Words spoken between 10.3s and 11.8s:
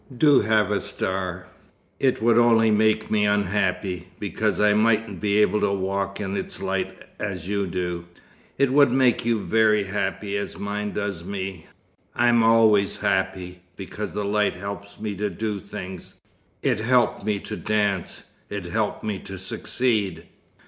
as mine does me.